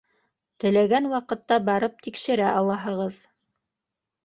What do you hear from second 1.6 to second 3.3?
барып тикшерә алаһығыҙ.